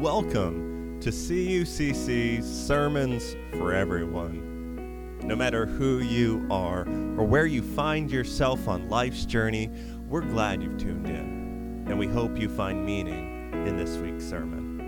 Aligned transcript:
Welcome 0.00 0.98
to 1.02 1.10
CUCC 1.10 2.42
Sermons 2.42 3.36
for 3.50 3.74
Everyone. 3.74 5.18
No 5.22 5.36
matter 5.36 5.66
who 5.66 5.98
you 5.98 6.46
are 6.50 6.88
or 7.18 7.24
where 7.26 7.44
you 7.44 7.60
find 7.60 8.10
yourself 8.10 8.66
on 8.66 8.88
life's 8.88 9.26
journey, 9.26 9.70
we're 10.08 10.22
glad 10.22 10.62
you've 10.62 10.78
tuned 10.78 11.06
in, 11.06 11.84
and 11.86 11.98
we 11.98 12.06
hope 12.06 12.38
you 12.38 12.48
find 12.48 12.86
meaning 12.86 13.52
in 13.66 13.76
this 13.76 13.98
week's 13.98 14.24
sermon. 14.24 14.78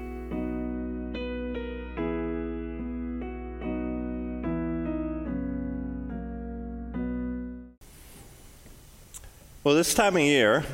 Well, 9.63 9.75
this 9.75 9.93
time 9.93 10.17
of 10.17 10.23
year, 10.23 10.65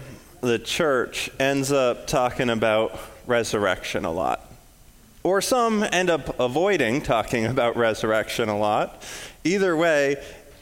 the 0.43 0.61
church 0.61 1.29
ends 1.41 1.73
up 1.73 2.07
talking 2.07 2.51
about 2.51 2.97
resurrection 3.29 4.05
a 4.05 4.11
lot. 4.11 4.45
Or 5.23 5.41
some 5.41 5.83
end 5.83 6.11
up 6.11 6.41
avoiding 6.41 7.03
talking 7.03 7.47
about 7.47 7.77
resurrection 7.77 8.49
a 8.49 8.59
lot. 8.59 9.03
Either 9.45 9.77
way, 9.77 10.17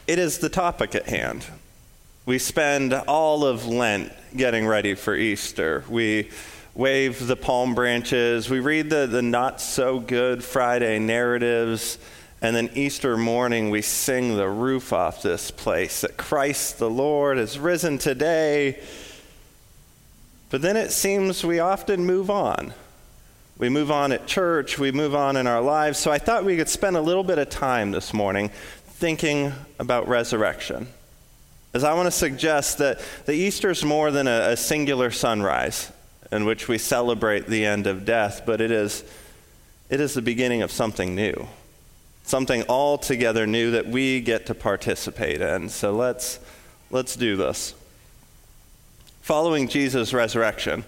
it 0.07 0.19
is 0.19 0.39
the 0.39 0.49
topic 0.49 0.93
at 0.93 1.07
hand. 1.07 1.45
We 2.25 2.39
spend 2.39 2.93
all 2.93 3.45
of 3.45 3.65
Lent 3.65 4.11
getting 4.35 4.67
ready 4.67 4.95
for 4.95 5.15
Easter. 5.15 5.85
We 5.87 6.29
wave 6.75 7.25
the 7.25 7.37
palm 7.37 7.73
branches. 7.73 8.49
We 8.49 8.59
read 8.59 8.89
the, 8.89 9.07
the 9.07 9.21
not 9.21 9.61
so 9.61 9.99
good 9.99 10.43
Friday 10.43 10.99
narratives. 10.99 11.97
And 12.41 12.55
then 12.55 12.69
Easter 12.75 13.17
morning, 13.17 13.69
we 13.69 13.81
sing 13.81 14.35
the 14.35 14.49
roof 14.49 14.93
off 14.93 15.23
this 15.23 15.49
place 15.49 16.01
that 16.01 16.17
Christ 16.17 16.77
the 16.77 16.89
Lord 16.89 17.37
has 17.37 17.57
risen 17.57 17.97
today. 17.97 18.79
But 20.49 20.61
then 20.61 20.77
it 20.77 20.91
seems 20.91 21.43
we 21.43 21.59
often 21.59 22.05
move 22.05 22.29
on. 22.29 22.73
We 23.57 23.69
move 23.69 23.89
on 23.91 24.11
at 24.11 24.27
church, 24.27 24.77
we 24.77 24.91
move 24.91 25.15
on 25.15 25.35
in 25.35 25.47
our 25.47 25.61
lives. 25.61 25.97
So 25.97 26.11
I 26.11 26.19
thought 26.19 26.45
we 26.45 26.57
could 26.57 26.69
spend 26.69 26.95
a 26.95 27.01
little 27.01 27.23
bit 27.23 27.39
of 27.39 27.49
time 27.49 27.91
this 27.91 28.13
morning 28.13 28.51
thinking 28.85 29.51
about 29.79 30.07
resurrection. 30.07 30.87
As 31.73 31.83
I 31.83 31.93
want 31.93 32.07
to 32.07 32.11
suggest 32.11 32.77
that 32.77 33.01
the 33.25 33.33
Easter 33.33 33.71
is 33.71 33.83
more 33.83 34.11
than 34.11 34.27
a, 34.27 34.51
a 34.51 34.57
singular 34.57 35.11
sunrise 35.11 35.91
in 36.31 36.45
which 36.45 36.67
we 36.67 36.77
celebrate 36.77 37.47
the 37.47 37.65
end 37.65 37.87
of 37.87 38.05
death, 38.05 38.43
but 38.45 38.61
it 38.61 38.71
is, 38.71 39.03
it 39.89 39.99
is 39.99 40.13
the 40.13 40.21
beginning 40.21 40.61
of 40.61 40.71
something 40.71 41.15
new, 41.15 41.47
something 42.23 42.63
altogether 42.69 43.47
new 43.47 43.71
that 43.71 43.87
we 43.87 44.21
get 44.21 44.45
to 44.47 44.55
participate 44.55 45.41
in. 45.41 45.69
So 45.69 45.93
let's, 45.93 46.39
let's 46.91 47.15
do 47.15 47.35
this. 47.35 47.73
Following 49.27 49.67
Jesus' 49.67 50.13
resurrection, 50.13 50.85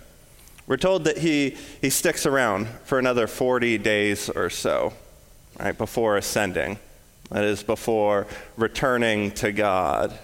we're 0.66 0.78
told 0.78 1.04
that 1.04 1.18
he, 1.18 1.58
he 1.82 1.90
sticks 1.90 2.26
around 2.26 2.70
for 2.86 2.98
another 2.98 3.28
40 3.28 3.78
days 3.80 4.30
or 4.30 4.50
so, 4.50 4.94
right, 5.60 5.78
before 5.78 6.16
ascending. 6.16 6.80
That 7.32 7.44
is, 7.44 7.64
before 7.64 8.28
returning 8.56 9.32
to 9.32 9.52
God. 9.52 10.18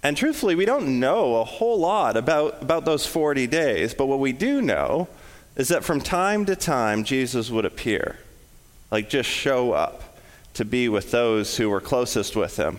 And 0.00 0.16
truthfully, 0.16 0.54
we 0.54 0.64
don't 0.64 1.00
know 1.00 1.40
a 1.40 1.44
whole 1.44 1.80
lot 1.80 2.16
about, 2.16 2.62
about 2.62 2.84
those 2.84 3.04
40 3.04 3.48
days, 3.48 3.94
but 3.94 4.06
what 4.06 4.20
we 4.20 4.30
do 4.30 4.62
know 4.62 5.08
is 5.56 5.66
that 5.66 5.82
from 5.82 6.00
time 6.00 6.44
to 6.44 6.54
time, 6.54 7.02
Jesus 7.02 7.50
would 7.50 7.64
appear, 7.64 8.16
like 8.92 9.10
just 9.10 9.28
show 9.28 9.72
up 9.72 10.20
to 10.52 10.64
be 10.64 10.88
with 10.88 11.10
those 11.10 11.56
who 11.56 11.68
were 11.68 11.80
closest 11.80 12.36
with 12.36 12.56
him. 12.56 12.78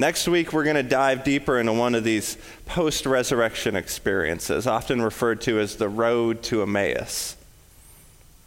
Next 0.00 0.28
week, 0.28 0.52
we're 0.52 0.62
going 0.62 0.76
to 0.76 0.84
dive 0.84 1.24
deeper 1.24 1.58
into 1.58 1.72
one 1.72 1.96
of 1.96 2.04
these 2.04 2.38
post 2.66 3.04
resurrection 3.04 3.74
experiences, 3.74 4.64
often 4.64 5.02
referred 5.02 5.40
to 5.42 5.58
as 5.58 5.74
the 5.74 5.88
road 5.88 6.40
to 6.44 6.62
Emmaus. 6.62 7.36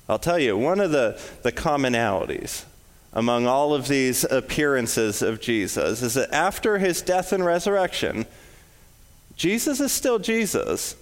I'll 0.07 0.17
tell 0.17 0.39
you, 0.39 0.57
one 0.57 0.79
of 0.79 0.91
the, 0.91 1.21
the 1.43 1.51
commonalities 1.51 2.63
among 3.11 3.47
all 3.47 3.73
of 3.73 3.89
these 3.89 4.23
appearances 4.23 5.21
of 5.21 5.41
Jesus 5.41 6.01
is 6.01 6.13
that 6.13 6.31
after 6.31 6.77
his 6.77 7.01
death 7.01 7.33
and 7.33 7.43
resurrection, 7.43 8.25
Jesus 9.35 9.81
is 9.81 9.91
still 9.91 10.19
Jesus, 10.19 10.95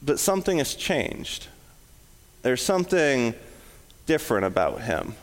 but 0.00 0.20
something 0.20 0.58
has 0.58 0.74
changed. 0.74 1.48
There's 2.42 2.62
something 2.62 3.34
different 4.06 4.46
about 4.46 4.82
him. 4.82 5.14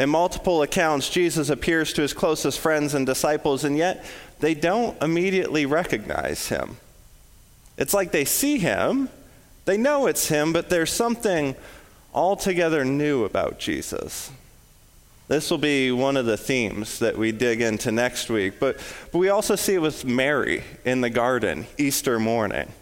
In 0.00 0.08
multiple 0.08 0.62
accounts, 0.62 1.10
Jesus 1.10 1.50
appears 1.50 1.92
to 1.92 2.00
his 2.00 2.14
closest 2.14 2.58
friends 2.58 2.94
and 2.94 3.04
disciples, 3.04 3.64
and 3.64 3.76
yet 3.76 4.02
they 4.38 4.54
don't 4.54 5.00
immediately 5.02 5.66
recognize 5.66 6.48
him. 6.48 6.78
It's 7.76 7.92
like 7.92 8.10
they 8.10 8.24
see 8.24 8.56
him, 8.56 9.10
they 9.66 9.76
know 9.76 10.06
it's 10.06 10.28
him, 10.28 10.54
but 10.54 10.70
there's 10.70 10.90
something 10.90 11.54
altogether 12.14 12.82
new 12.82 13.24
about 13.24 13.58
Jesus. 13.58 14.30
This 15.28 15.50
will 15.50 15.58
be 15.58 15.92
one 15.92 16.16
of 16.16 16.24
the 16.24 16.38
themes 16.38 16.98
that 17.00 17.18
we 17.18 17.30
dig 17.30 17.60
into 17.60 17.92
next 17.92 18.30
week, 18.30 18.54
but, 18.58 18.78
but 19.12 19.18
we 19.18 19.28
also 19.28 19.54
see 19.54 19.74
it 19.74 19.82
with 19.82 20.06
Mary 20.06 20.64
in 20.82 21.02
the 21.02 21.10
garden 21.10 21.66
Easter 21.76 22.18
morning. 22.18 22.72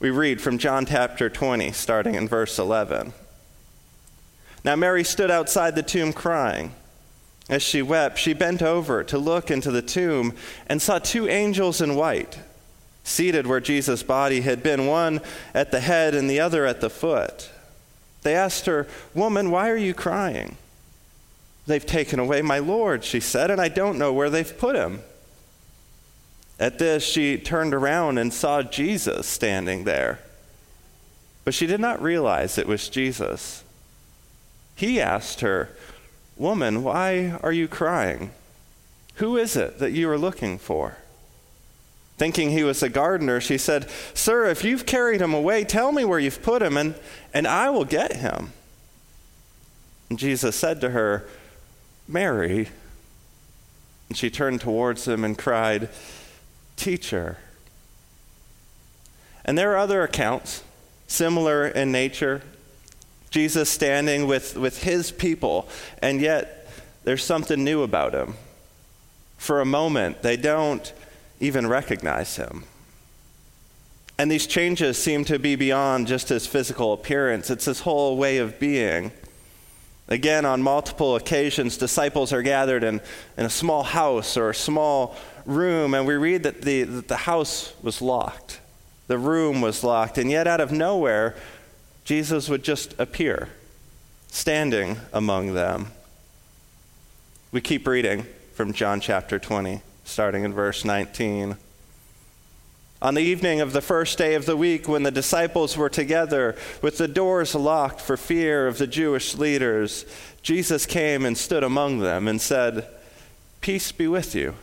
We 0.00 0.08
read 0.08 0.40
from 0.40 0.56
John 0.56 0.86
chapter 0.86 1.28
20, 1.28 1.70
starting 1.72 2.14
in 2.14 2.28
verse 2.28 2.58
11. 2.58 3.12
Now 4.64 4.76
Mary 4.76 5.04
stood 5.04 5.30
outside 5.30 5.74
the 5.74 5.82
tomb 5.82 6.12
crying. 6.12 6.74
As 7.48 7.62
she 7.62 7.82
wept, 7.82 8.18
she 8.18 8.32
bent 8.32 8.62
over 8.62 9.02
to 9.04 9.18
look 9.18 9.50
into 9.50 9.70
the 9.70 9.82
tomb 9.82 10.34
and 10.68 10.80
saw 10.80 10.98
two 10.98 11.28
angels 11.28 11.80
in 11.80 11.96
white, 11.96 12.38
seated 13.04 13.46
where 13.46 13.60
Jesus' 13.60 14.02
body 14.02 14.42
had 14.42 14.62
been, 14.62 14.86
one 14.86 15.20
at 15.52 15.72
the 15.72 15.80
head 15.80 16.14
and 16.14 16.30
the 16.30 16.40
other 16.40 16.64
at 16.64 16.80
the 16.80 16.90
foot. 16.90 17.50
They 18.22 18.34
asked 18.34 18.66
her, 18.66 18.86
Woman, 19.14 19.50
why 19.50 19.68
are 19.68 19.76
you 19.76 19.92
crying? 19.92 20.56
They've 21.66 21.84
taken 21.84 22.18
away 22.18 22.42
my 22.42 22.58
Lord, 22.58 23.04
she 23.04 23.20
said, 23.20 23.50
and 23.50 23.60
I 23.60 23.68
don't 23.68 23.98
know 23.98 24.12
where 24.12 24.30
they've 24.30 24.58
put 24.58 24.76
him. 24.76 25.00
At 26.58 26.78
this, 26.78 27.04
she 27.04 27.38
turned 27.38 27.74
around 27.74 28.18
and 28.18 28.32
saw 28.32 28.62
Jesus 28.62 29.26
standing 29.26 29.84
there. 29.84 30.20
But 31.44 31.54
she 31.54 31.66
did 31.66 31.80
not 31.80 32.00
realize 32.00 32.56
it 32.56 32.68
was 32.68 32.88
Jesus. 32.88 33.64
He 34.74 35.00
asked 35.00 35.40
her, 35.40 35.70
Woman, 36.36 36.82
why 36.82 37.38
are 37.42 37.52
you 37.52 37.68
crying? 37.68 38.32
Who 39.16 39.36
is 39.36 39.56
it 39.56 39.78
that 39.78 39.92
you 39.92 40.08
are 40.10 40.18
looking 40.18 40.58
for? 40.58 40.96
Thinking 42.16 42.50
he 42.50 42.62
was 42.62 42.82
a 42.82 42.88
gardener, 42.88 43.40
she 43.40 43.58
said, 43.58 43.88
Sir, 44.14 44.46
if 44.46 44.64
you've 44.64 44.86
carried 44.86 45.20
him 45.20 45.34
away, 45.34 45.64
tell 45.64 45.92
me 45.92 46.04
where 46.04 46.18
you've 46.18 46.42
put 46.42 46.62
him, 46.62 46.76
and, 46.76 46.94
and 47.34 47.46
I 47.46 47.70
will 47.70 47.84
get 47.84 48.16
him. 48.16 48.52
And 50.08 50.18
Jesus 50.18 50.54
said 50.56 50.80
to 50.82 50.90
her, 50.90 51.24
Mary. 52.06 52.68
And 54.08 54.16
she 54.16 54.30
turned 54.30 54.60
towards 54.60 55.08
him 55.08 55.24
and 55.24 55.38
cried, 55.38 55.88
Teacher. 56.76 57.38
And 59.44 59.56
there 59.56 59.72
are 59.72 59.78
other 59.78 60.02
accounts, 60.02 60.62
similar 61.06 61.66
in 61.66 61.90
nature, 61.90 62.42
Jesus 63.32 63.70
standing 63.70 64.26
with, 64.26 64.56
with 64.58 64.82
his 64.82 65.10
people, 65.10 65.66
and 66.02 66.20
yet 66.20 66.68
there's 67.04 67.24
something 67.24 67.64
new 67.64 67.82
about 67.82 68.12
him. 68.12 68.34
For 69.38 69.60
a 69.60 69.64
moment, 69.64 70.22
they 70.22 70.36
don't 70.36 70.92
even 71.40 71.66
recognize 71.66 72.36
him. 72.36 72.64
And 74.18 74.30
these 74.30 74.46
changes 74.46 75.02
seem 75.02 75.24
to 75.24 75.38
be 75.38 75.56
beyond 75.56 76.08
just 76.08 76.28
his 76.28 76.46
physical 76.46 76.92
appearance, 76.92 77.50
it's 77.50 77.64
his 77.64 77.80
whole 77.80 78.18
way 78.18 78.36
of 78.36 78.60
being. 78.60 79.12
Again, 80.08 80.44
on 80.44 80.62
multiple 80.62 81.16
occasions, 81.16 81.78
disciples 81.78 82.34
are 82.34 82.42
gathered 82.42 82.84
in, 82.84 83.00
in 83.38 83.46
a 83.46 83.50
small 83.50 83.82
house 83.82 84.36
or 84.36 84.50
a 84.50 84.54
small 84.54 85.16
room, 85.46 85.94
and 85.94 86.06
we 86.06 86.14
read 86.16 86.42
that 86.42 86.60
the, 86.60 86.82
that 86.82 87.08
the 87.08 87.16
house 87.16 87.72
was 87.82 88.02
locked. 88.02 88.60
The 89.06 89.16
room 89.16 89.62
was 89.62 89.82
locked, 89.82 90.18
and 90.18 90.30
yet 90.30 90.46
out 90.46 90.60
of 90.60 90.70
nowhere, 90.70 91.34
Jesus 92.04 92.48
would 92.48 92.64
just 92.64 92.98
appear, 92.98 93.48
standing 94.28 94.98
among 95.12 95.54
them. 95.54 95.88
We 97.52 97.60
keep 97.60 97.86
reading 97.86 98.26
from 98.54 98.72
John 98.72 99.00
chapter 99.00 99.38
20, 99.38 99.82
starting 100.04 100.44
in 100.44 100.52
verse 100.52 100.84
19. 100.84 101.56
On 103.02 103.14
the 103.14 103.22
evening 103.22 103.60
of 103.60 103.72
the 103.72 103.80
first 103.80 104.16
day 104.16 104.34
of 104.34 104.46
the 104.46 104.56
week, 104.56 104.88
when 104.88 105.02
the 105.02 105.10
disciples 105.10 105.76
were 105.76 105.88
together 105.88 106.56
with 106.80 106.98
the 106.98 107.08
doors 107.08 107.54
locked 107.54 108.00
for 108.00 108.16
fear 108.16 108.68
of 108.68 108.78
the 108.78 108.86
Jewish 108.86 109.34
leaders, 109.34 110.04
Jesus 110.42 110.86
came 110.86 111.24
and 111.24 111.36
stood 111.36 111.64
among 111.64 111.98
them 111.98 112.28
and 112.28 112.40
said, 112.40 112.86
Peace 113.60 113.90
be 113.92 114.06
with 114.06 114.34
you. 114.34 114.54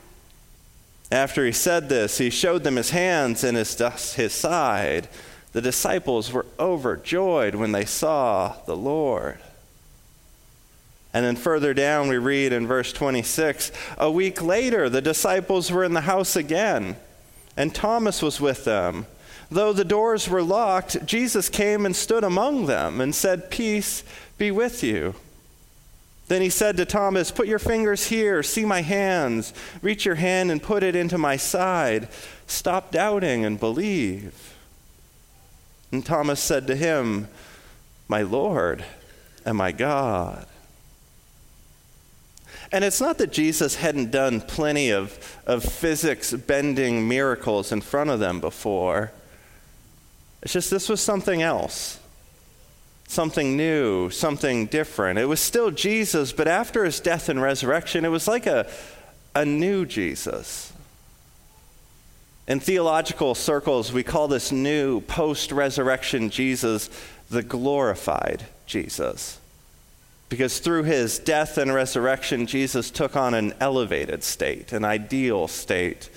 After 1.11 1.45
he 1.45 1.51
said 1.51 1.89
this, 1.89 2.17
he 2.17 2.29
showed 2.29 2.63
them 2.63 2.75
his 2.75 2.91
hands 2.91 3.43
and 3.43 3.57
his, 3.57 4.13
his 4.13 4.33
side. 4.33 5.09
The 5.51 5.61
disciples 5.61 6.31
were 6.31 6.45
overjoyed 6.59 7.55
when 7.55 7.71
they 7.71 7.85
saw 7.85 8.55
the 8.65 8.77
Lord. 8.77 9.39
And 11.11 11.25
then 11.25 11.35
further 11.35 11.73
down, 11.73 12.07
we 12.07 12.17
read 12.17 12.53
in 12.53 12.67
verse 12.67 12.93
26 12.93 13.71
A 13.97 14.11
week 14.11 14.41
later, 14.41 14.89
the 14.89 15.01
disciples 15.01 15.71
were 15.71 15.83
in 15.83 15.93
the 15.93 16.01
house 16.01 16.35
again, 16.35 16.97
and 17.57 17.73
Thomas 17.73 18.21
was 18.21 18.39
with 18.39 18.63
them. 18.63 19.07
Though 19.51 19.73
the 19.73 19.85
doors 19.85 20.29
were 20.29 20.43
locked, 20.43 21.05
Jesus 21.07 21.49
came 21.49 21.85
and 21.85 21.95
stood 21.95 22.23
among 22.23 22.67
them 22.67 23.01
and 23.01 23.15
said, 23.15 23.49
Peace 23.49 24.03
be 24.37 24.51
with 24.51 24.83
you. 24.83 25.15
Then 26.27 26.43
he 26.43 26.49
said 26.49 26.77
to 26.77 26.85
Thomas, 26.85 27.31
Put 27.31 27.47
your 27.47 27.57
fingers 27.57 28.07
here, 28.07 28.43
see 28.43 28.63
my 28.63 28.81
hands, 28.81 29.51
reach 29.81 30.05
your 30.05 30.15
hand 30.15 30.51
and 30.51 30.61
put 30.61 30.83
it 30.83 30.95
into 30.95 31.17
my 31.17 31.37
side. 31.37 32.07
Stop 32.45 32.91
doubting 32.91 33.43
and 33.43 33.59
believe. 33.59 34.48
And 35.91 36.05
Thomas 36.05 36.39
said 36.39 36.67
to 36.67 36.75
him, 36.75 37.27
My 38.07 38.21
Lord 38.21 38.83
and 39.45 39.57
my 39.57 39.71
God. 39.71 40.45
And 42.71 42.83
it's 42.83 43.01
not 43.01 43.17
that 43.17 43.31
Jesus 43.31 43.75
hadn't 43.75 44.11
done 44.11 44.41
plenty 44.41 44.91
of, 44.91 45.39
of 45.47 45.63
physics 45.63 46.33
bending 46.33 47.07
miracles 47.07 47.71
in 47.71 47.81
front 47.81 48.11
of 48.11 48.19
them 48.19 48.39
before. 48.39 49.11
It's 50.43 50.53
just 50.53 50.69
this 50.69 50.87
was 50.87 51.01
something 51.01 51.41
else, 51.41 51.99
something 53.07 53.57
new, 53.57 54.11
something 54.11 54.67
different. 54.67 55.17
It 55.17 55.25
was 55.25 55.39
still 55.39 55.71
Jesus, 55.71 56.31
but 56.31 56.47
after 56.47 56.85
his 56.85 56.99
death 56.99 57.27
and 57.27 57.41
resurrection, 57.41 58.05
it 58.05 58.09
was 58.09 58.27
like 58.27 58.45
a, 58.45 58.69
a 59.33 59.45
new 59.45 59.85
Jesus. 59.85 60.71
In 62.49 62.59
theological 62.59 63.35
circles, 63.35 63.93
we 63.93 64.01
call 64.01 64.27
this 64.27 64.51
new 64.51 65.01
post 65.01 65.51
resurrection 65.51 66.31
Jesus 66.31 66.89
the 67.29 67.43
glorified 67.43 68.47
Jesus. 68.65 69.39
Because 70.29 70.57
through 70.57 70.83
his 70.83 71.19
death 71.19 71.59
and 71.59 71.71
resurrection, 71.71 72.47
Jesus 72.47 72.89
took 72.89 73.15
on 73.15 73.35
an 73.35 73.53
elevated 73.59 74.23
state, 74.23 74.73
an 74.73 74.83
ideal 74.83 75.47
state, 75.47 76.09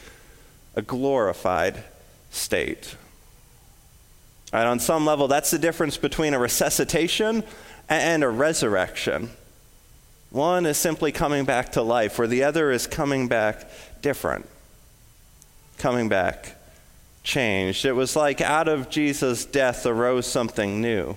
a 0.75 0.81
glorified 0.81 1.85
state. 2.31 2.97
Right, 4.55 4.67
on 4.67 4.81
some 4.81 5.05
level, 5.05 5.29
that's 5.29 5.51
the 5.51 5.59
difference 5.59 5.99
between 5.99 6.33
a 6.33 6.39
resuscitation 6.39 7.45
and 7.91 8.25
a 8.25 8.29
resurrection. 8.29 9.31
One 10.31 10.65
is 10.65 10.79
simply 10.79 11.13
coming 11.13 11.45
back 11.45 11.73
to 11.73 11.83
life, 11.83 12.19
where 12.19 12.27
the 12.27 12.45
other 12.45 12.71
is 12.71 12.87
coming 12.87 13.29
back 13.29 13.71
different, 14.01 14.49
coming 15.83 16.09
back 16.09 16.55
changed. 17.25 17.85
It 17.85 17.93
was 17.93 18.15
like 18.15 18.41
out 18.41 18.69
of 18.69 18.89
Jesus' 18.89 19.45
death 19.45 19.85
arose 19.85 20.29
something 20.29 20.81
new, 20.81 21.17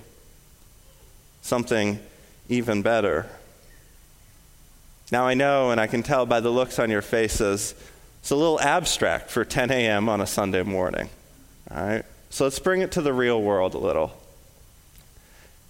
something 1.40 2.00
even 2.48 2.82
better. 2.82 3.26
Now, 5.12 5.24
I 5.24 5.34
know, 5.34 5.70
and 5.70 5.80
I 5.80 5.86
can 5.86 6.02
tell 6.02 6.26
by 6.26 6.40
the 6.40 6.50
looks 6.50 6.80
on 6.80 6.90
your 6.90 7.00
faces, 7.00 7.74
it's 8.20 8.30
a 8.32 8.36
little 8.36 8.60
abstract 8.60 9.30
for 9.30 9.44
10 9.44 9.70
a.m. 9.70 10.08
on 10.08 10.20
a 10.20 10.26
Sunday 10.26 10.64
morning. 10.64 11.08
All 11.70 11.86
right? 11.86 12.04
So 12.30 12.42
let's 12.42 12.58
bring 12.58 12.80
it 12.80 12.90
to 12.92 13.02
the 13.02 13.12
real 13.12 13.40
world 13.40 13.74
a 13.74 13.78
little. 13.78 14.20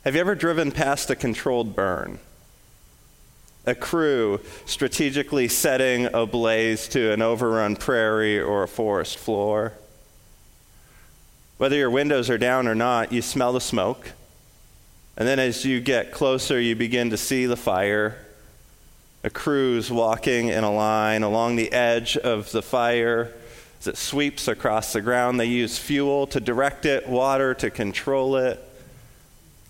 Have 0.05 0.15
you 0.15 0.23
ever 0.23 0.35
driven 0.35 0.73
past 0.73 1.11
a 1.11 1.17
controlled 1.17 1.77
burn? 1.77 2.19
A 3.67 3.75
crew 3.75 4.41
strategically 4.65 5.49
setting 5.49 6.07
ablaze 6.15 6.87
to 6.89 7.13
an 7.13 7.21
overrun 7.21 7.75
prairie 7.75 8.41
or 8.41 8.63
a 8.63 8.69
forest 8.69 9.19
floor? 9.19 9.73
Whether 11.59 11.77
your 11.77 11.91
windows 11.91 12.31
are 12.31 12.39
down 12.39 12.69
or 12.69 12.77
not, 12.77 13.13
you 13.13 13.23
smell 13.23 13.53
the 13.53 13.61
smoke. 13.61 14.13
And 15.17 15.27
then 15.27 15.41
as 15.41 15.65
you 15.65 15.81
get 15.81 16.13
closer, 16.13 16.61
you 16.61 16.77
begin 16.77 17.11
to 17.11 17.17
see 17.17 17.47
the 17.47 17.57
fire. 17.57 18.19
A 19.25 19.31
crew's 19.31 19.91
walking 19.91 20.49
in 20.49 20.63
a 20.63 20.73
line 20.73 21.25
along 21.25 21.57
the 21.57 21.73
edge 21.73 22.17
of 22.17 22.53
the 22.53 22.63
fire 22.63 23.33
as 23.81 23.89
it 23.89 23.97
sweeps 23.97 24.47
across 24.47 24.93
the 24.93 25.01
ground. 25.01 25.41
They 25.41 25.47
use 25.47 25.77
fuel 25.79 26.29
to 26.29 26.39
direct 26.39 26.85
it, 26.85 27.09
water 27.09 27.53
to 27.55 27.71
control 27.71 28.37
it. 28.37 28.63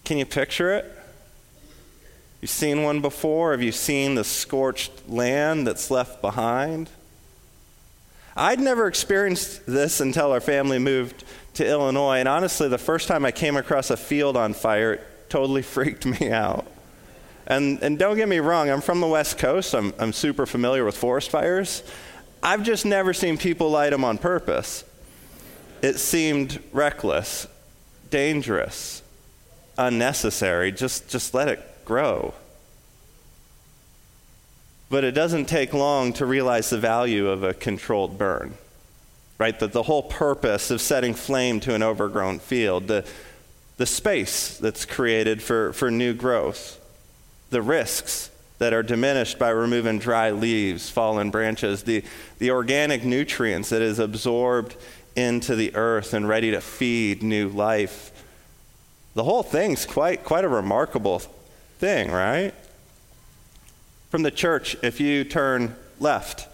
Can 0.05 0.19
you 0.19 0.27
picture 0.27 0.75
it? 0.75 0.93
You've 2.41 2.51
seen 2.51 2.83
one 2.83 3.01
before? 3.01 3.53
Have 3.53 3.63
you 3.63 3.73
seen 3.73 4.15
the 4.15 4.25
scorched 4.25 5.09
land 5.09 5.67
that's 5.67 5.91
left 5.91 6.21
behind? 6.21 6.91
I'd 8.37 8.61
never 8.61 8.87
experienced 8.87 9.65
this 9.65 10.01
until 10.01 10.31
our 10.31 10.41
family 10.41 10.79
moved 10.79 11.25
to 11.55 11.67
Illinois, 11.67 12.19
and 12.19 12.29
honestly, 12.29 12.69
the 12.69 12.77
first 12.77 13.09
time 13.09 13.25
I 13.25 13.31
came 13.31 13.57
across 13.57 13.89
a 13.91 13.97
field 13.97 14.37
on 14.37 14.53
fire, 14.53 14.95
it 14.95 15.31
totally 15.31 15.63
freaked 15.63 16.05
me 16.05 16.31
out. 16.31 16.67
And, 17.47 17.83
and 17.83 17.99
don't 17.99 18.17
get 18.17 18.29
me 18.29 18.41
wrong, 18.41 18.69
I'm 18.69 18.83
from 18.83 19.01
the 19.01 19.07
West 19.07 19.39
Coast, 19.39 19.75
I'm, 19.75 19.95
I'm 19.99 20.13
super 20.13 20.45
familiar 20.45 20.85
with 20.85 20.97
forest 20.97 21.31
fires. 21.31 21.83
I've 22.43 22.63
just 22.63 22.85
never 22.85 23.15
seen 23.15 23.39
people 23.39 23.71
light 23.71 23.91
them 23.91 24.05
on 24.05 24.19
purpose. 24.19 24.85
It 25.81 25.99
seemed 25.99 26.63
reckless, 26.73 27.47
dangerous, 28.11 29.03
unnecessary. 29.79 30.73
Just, 30.73 31.09
just 31.09 31.33
let 31.33 31.49
it 31.49 31.76
grow. 31.87 32.35
But 34.91 35.05
it 35.05 35.13
doesn't 35.13 35.47
take 35.47 35.73
long 35.73 36.13
to 36.15 36.27
realize 36.27 36.71
the 36.71 36.79
value 36.79 37.29
of 37.29 37.43
a 37.43 37.55
controlled 37.55 38.19
burn, 38.19 38.55
right? 39.39 39.59
That 39.59 39.73
the 39.73 39.85
whole 39.85 40.03
purpose 40.03 40.71
of 40.71 40.81
setting 40.81 41.15
flame 41.15 41.59
to 41.61 41.75
an 41.75 41.83
overgrown 41.83 42.39
field, 42.39 42.87
the, 42.87 43.07
the 43.79 43.87
space 43.87 44.59
that's 44.59 44.85
created 44.85 45.43
for, 45.43 45.73
for 45.73 45.91
new 45.91 46.13
growth, 46.13 46.79
the 47.51 47.63
risks 47.63 48.31
that 48.59 48.73
are 48.73 48.83
diminished 48.83 49.39
by 49.39 49.51
removing 49.51 49.99
dry 49.99 50.31
leaves, 50.31 50.89
fallen 50.89 51.31
branches, 51.31 51.83
the, 51.83 52.03
the 52.39 52.51
organic 52.51 53.05
nutrients 53.05 53.71
that 53.71 53.83
is 53.83 53.99
absorbed 53.99 54.77
into 55.15 55.57
the 55.57 55.75
earth 55.75 56.15
and 56.15 56.29
ready 56.29 56.51
to 56.51 56.61
feed 56.61 57.23
new 57.23 57.49
life. 57.49 58.13
The 59.15 59.25
whole 59.25 59.43
thing's 59.43 59.85
quite, 59.85 60.25
quite 60.25 60.45
a 60.45 60.49
remarkable 60.49 61.23
thing, 61.79 62.11
right? 62.11 62.53
From 64.11 64.23
the 64.23 64.31
church, 64.31 64.77
if 64.83 65.01
you 65.01 65.25
turn 65.25 65.75
left, 65.99 66.49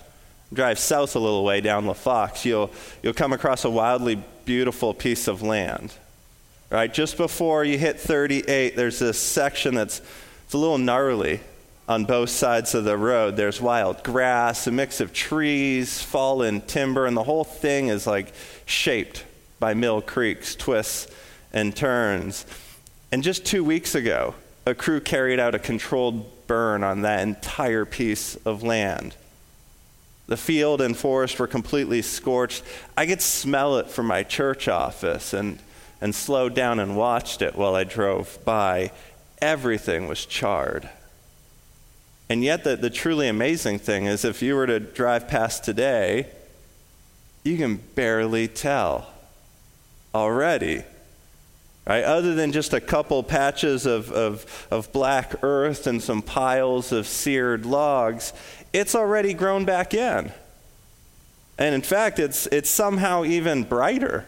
drive 0.52 0.78
south 0.78 1.16
a 1.16 1.18
little 1.18 1.44
way 1.44 1.60
down 1.60 1.86
La 1.86 1.92
Fox, 1.92 2.44
you'll, 2.44 2.70
you'll 3.02 3.12
come 3.12 3.32
across 3.32 3.64
a 3.64 3.70
wildly 3.70 4.22
beautiful 4.44 4.94
piece 4.94 5.28
of 5.28 5.42
land. 5.42 5.92
Right? 6.70 6.92
Just 6.92 7.18
before 7.18 7.64
you 7.64 7.76
hit 7.76 8.00
38, 8.00 8.76
there's 8.76 8.98
this 8.98 9.20
section 9.20 9.74
that's 9.74 10.00
it's 10.52 10.54
a 10.54 10.58
little 10.58 10.76
gnarly 10.76 11.40
on 11.88 12.04
both 12.04 12.28
sides 12.28 12.74
of 12.74 12.84
the 12.84 12.94
road. 12.94 13.36
There's 13.36 13.58
wild 13.58 14.04
grass, 14.04 14.66
a 14.66 14.70
mix 14.70 15.00
of 15.00 15.14
trees, 15.14 16.02
fallen 16.02 16.60
timber, 16.60 17.06
and 17.06 17.16
the 17.16 17.22
whole 17.22 17.44
thing 17.44 17.88
is 17.88 18.06
like 18.06 18.34
shaped 18.66 19.24
by 19.58 19.72
mill 19.72 20.02
creeks, 20.02 20.54
twists, 20.54 21.10
and 21.54 21.74
turns. 21.74 22.44
And 23.10 23.22
just 23.22 23.46
two 23.46 23.64
weeks 23.64 23.94
ago, 23.94 24.34
a 24.64 24.74
crew 24.74 25.00
carried 25.00 25.40
out 25.40 25.54
a 25.54 25.58
controlled 25.58 26.46
burn 26.46 26.84
on 26.84 27.02
that 27.02 27.22
entire 27.22 27.84
piece 27.84 28.36
of 28.44 28.62
land. 28.62 29.16
The 30.26 30.36
field 30.36 30.80
and 30.80 30.96
forest 30.96 31.38
were 31.38 31.46
completely 31.46 32.00
scorched. 32.00 32.62
I 32.96 33.06
could 33.06 33.20
smell 33.20 33.78
it 33.78 33.90
from 33.90 34.06
my 34.06 34.22
church 34.22 34.68
office 34.68 35.32
and, 35.32 35.58
and 36.00 36.14
slowed 36.14 36.54
down 36.54 36.78
and 36.78 36.96
watched 36.96 37.42
it 37.42 37.56
while 37.56 37.74
I 37.74 37.84
drove 37.84 38.38
by. 38.44 38.92
Everything 39.40 40.06
was 40.06 40.24
charred. 40.24 40.88
And 42.28 42.44
yet, 42.44 42.64
the, 42.64 42.76
the 42.76 42.88
truly 42.88 43.28
amazing 43.28 43.80
thing 43.80 44.06
is 44.06 44.24
if 44.24 44.40
you 44.40 44.54
were 44.54 44.66
to 44.66 44.80
drive 44.80 45.28
past 45.28 45.64
today, 45.64 46.28
you 47.44 47.58
can 47.58 47.76
barely 47.76 48.46
tell 48.48 49.08
already. 50.14 50.84
Right? 51.86 52.04
Other 52.04 52.34
than 52.34 52.52
just 52.52 52.72
a 52.72 52.80
couple 52.80 53.22
patches 53.22 53.86
of, 53.86 54.12
of, 54.12 54.66
of 54.70 54.92
black 54.92 55.34
earth 55.42 55.86
and 55.86 56.00
some 56.00 56.22
piles 56.22 56.92
of 56.92 57.06
seared 57.06 57.66
logs, 57.66 58.32
it's 58.72 58.94
already 58.94 59.34
grown 59.34 59.64
back 59.64 59.92
in. 59.92 60.32
And 61.58 61.74
in 61.74 61.82
fact, 61.82 62.18
it's, 62.18 62.46
it's 62.46 62.70
somehow 62.70 63.24
even 63.24 63.64
brighter, 63.64 64.26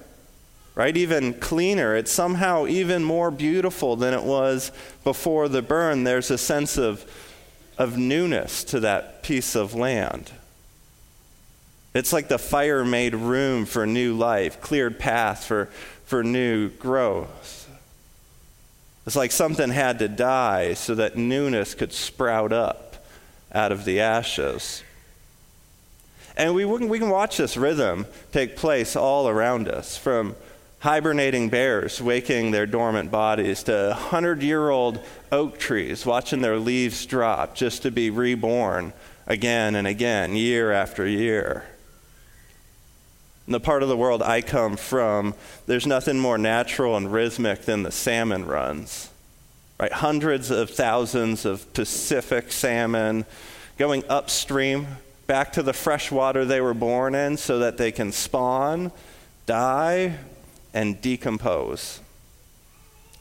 right? 0.75 0.97
Even 0.97 1.35
cleaner. 1.35 1.95
It's 1.95 2.11
somehow 2.11 2.67
even 2.67 3.05
more 3.05 3.31
beautiful 3.31 3.95
than 3.97 4.15
it 4.15 4.25
was 4.25 4.73
before 5.05 5.49
the 5.49 5.63
burn. 5.63 6.05
There's 6.05 6.31
a 6.31 6.39
sense 6.39 6.77
of 6.77 7.05
of 7.79 7.97
newness 7.99 8.65
to 8.65 8.81
that 8.81 9.23
piece 9.23 9.55
of 9.55 9.75
land. 9.75 10.31
It's 11.93 12.13
like 12.13 12.29
the 12.29 12.39
fire 12.39 12.85
made 12.85 13.15
room 13.15 13.67
for 13.67 13.87
new 13.87 14.15
life, 14.15 14.61
cleared 14.61 14.99
path 14.99 15.45
for, 15.45 15.69
for 16.15 16.23
new 16.23 16.69
growth. 16.69 17.69
It's 19.05 19.17
like 19.17 19.33
something 19.33 19.69
had 19.69 19.99
to 19.99 20.07
die 20.07 20.75
so 20.75 20.95
that 20.95 21.17
newness 21.17 21.75
could 21.75 21.93
sprout 21.93 22.53
up 22.53 23.05
out 23.51 23.73
of 23.73 23.85
the 23.85 24.01
ashes. 24.01 24.85
And 26.37 26.55
we, 26.55 26.65
we 26.65 27.01
can 27.01 27.11
watch 27.11 27.37
this 27.39 27.57
rhythm 27.57 28.07
take 28.31 28.55
place 28.55 28.95
all 28.95 29.29
around 29.29 29.69
us 29.69 29.97
from 29.97 30.37
hibernating 30.79 31.49
bears 31.49 32.01
waking 32.01 32.53
their 32.53 32.67
dormant 32.67 33.11
bodies 33.11 33.65
to 33.65 33.89
100 33.89 34.41
year 34.41 34.71
old 34.71 35.01
oak 35.33 35.59
trees 35.59 36.07
watching 36.07 36.43
their 36.43 36.61
leaves 36.61 37.05
drop 37.07 37.57
just 37.57 37.83
to 37.83 37.91
be 37.91 38.09
reborn 38.09 38.93
again 39.27 39.75
and 39.75 39.89
again, 39.89 40.37
year 40.37 40.71
after 40.71 41.05
year. 41.05 41.65
In 43.47 43.53
the 43.53 43.61
part 43.61 43.83
of 43.83 43.89
the 43.89 43.97
world 43.97 44.23
I 44.23 44.41
come 44.41 44.77
from, 44.77 45.35
there's 45.67 45.87
nothing 45.87 46.19
more 46.19 46.39
natural 46.39 46.97
and 46.97 47.13
rhythmic 47.13 47.63
than 47.63 47.83
the 47.83 47.93
salmon 47.93 48.47
runs. 48.47 49.11
Right? 49.79 49.93
Hundreds 49.93 50.51
of 50.51 50.71
thousands 50.71 51.45
of 51.45 51.71
Pacific 51.75 52.53
salmon 52.53 53.27
going 53.77 54.05
upstream 54.09 54.87
back 55.27 55.53
to 55.55 55.63
the 55.63 55.73
fresh 55.73 56.11
water 56.11 56.45
they 56.45 56.61
were 56.61 56.75
born 56.75 57.15
in 57.15 57.37
so 57.37 57.59
that 57.59 57.77
they 57.77 57.93
can 57.93 58.13
spawn, 58.13 58.93
die, 59.47 60.17
and 60.73 61.01
decompose. 61.01 62.01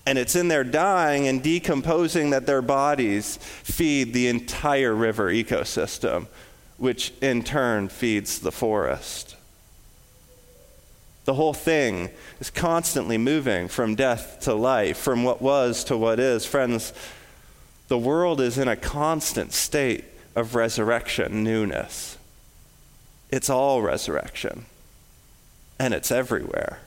And 0.06 0.18
it's 0.18 0.36
in 0.36 0.50
their 0.50 0.66
dying 0.66 1.28
and 1.28 1.42
decomposing 1.42 2.32
that 2.32 2.46
their 2.46 2.62
bodies 2.62 3.38
feed 3.38 4.14
the 4.14 4.28
entire 4.28 4.94
river 4.94 5.30
ecosystem, 5.32 6.28
which 6.78 7.14
in 7.22 7.44
turn 7.44 7.88
feeds 7.88 8.40
the 8.40 8.52
forest. 8.52 9.38
The 11.26 11.36
whole 11.36 11.54
thing 11.54 12.10
is 12.40 12.50
constantly 12.50 13.18
moving 13.18 13.68
from 13.68 13.96
death 13.96 14.40
to 14.42 14.54
life, 14.54 14.98
from 14.98 15.24
what 15.24 15.42
was 15.42 15.84
to 15.86 15.98
what 15.98 16.20
is. 16.20 16.46
Friends, 16.46 16.94
the 17.88 17.98
world 17.98 18.42
is 18.42 18.58
in 18.58 18.68
a 18.68 18.76
constant 18.76 19.54
state 19.54 20.04
of 20.36 20.56
resurrection, 20.56 21.44
newness. 21.44 22.18
It's 23.32 23.50
all 23.50 23.82
resurrection, 23.82 24.66
and 25.80 25.94
it's 25.94 26.12
everywhere. 26.12 26.80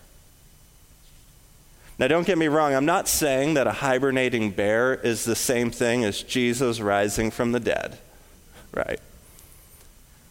Now, 1.98 2.08
don't 2.08 2.26
get 2.26 2.36
me 2.36 2.48
wrong, 2.48 2.74
I'm 2.74 2.84
not 2.84 3.08
saying 3.08 3.54
that 3.54 3.66
a 3.66 3.72
hibernating 3.72 4.50
bear 4.50 4.94
is 4.94 5.24
the 5.24 5.34
same 5.34 5.70
thing 5.70 6.04
as 6.04 6.22
Jesus 6.22 6.78
rising 6.78 7.30
from 7.30 7.52
the 7.52 7.60
dead, 7.60 7.98
right? 8.74 9.00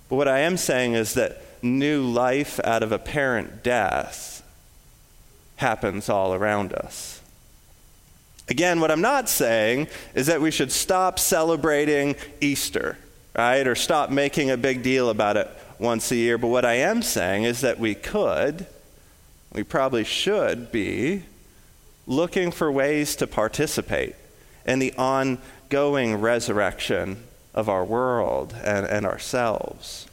But 0.10 0.16
what 0.16 0.28
I 0.28 0.40
am 0.40 0.58
saying 0.58 0.94
is 0.94 1.16
that 1.16 1.42
new 1.66 2.04
life 2.04 2.60
out 2.64 2.84
of 2.84 2.92
apparent 2.92 3.64
death 3.64 4.44
happens 5.58 6.10
all 6.10 6.34
around 6.34 6.74
us. 6.74 7.22
Again, 8.48 8.80
what 8.80 8.92
I'm 8.92 9.02
not 9.02 9.28
saying 9.28 9.88
is 10.14 10.28
that 10.28 10.40
we 10.40 10.52
should 10.52 10.72
stop 10.72 11.18
celebrating 11.18 12.16
Easter, 12.40 12.98
right? 13.36 13.66
Or 13.66 13.76
stop 13.76 14.12
making 14.12 14.52
a 14.52 14.58
big 14.58 14.84
deal 14.84 15.10
about 15.10 15.36
it 15.36 15.50
once 15.80 16.12
a 16.12 16.16
year. 16.16 16.38
But 16.38 16.48
what 16.48 16.66
I 16.66 16.76
am 16.76 17.02
saying 17.02 17.44
is 17.44 17.62
that 17.62 17.80
we 17.80 17.96
could, 17.96 18.68
we 19.52 19.64
probably 19.64 20.04
should 20.04 20.72
be 20.72 21.24
looking 22.06 22.52
for 22.52 22.72
ways 22.72 23.16
to 23.16 23.26
participate 23.26 24.16
in 24.66 24.78
the 24.78 24.94
ongoing 24.94 26.16
resurrection 26.16 27.24
of 27.54 27.68
our 27.68 27.84
world 27.84 28.54
and, 28.64 28.86
and 28.86 29.06
ourselves. 29.06 30.08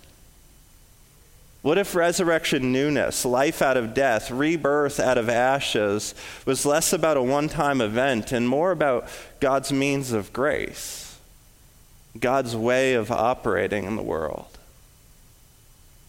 What 1.63 1.79
if 1.79 1.95
resurrection 1.95 2.73
newness, 2.73 3.25
life 3.25 3.63
out 3.63 3.77
of 3.77 3.95
death, 3.95 4.33
rebirth 4.33 4.99
out 4.99 5.17
of 5.17 5.29
ashes, 5.29 6.13
was 6.45 6.67
less 6.67 6.93
about 6.93 7.17
a 7.17 7.23
one 7.23 7.49
time 7.49 7.81
event 7.81 8.33
and 8.33 8.49
more 8.49 8.73
about 8.73 9.09
God's 9.39 9.73
means 9.73 10.11
of 10.11 10.33
grace, 10.33 11.17
God's 12.19 12.57
way 12.57 12.95
of 12.95 13.13
operating 13.13 13.85
in 13.85 13.95
the 13.95 14.03
world? 14.03 14.59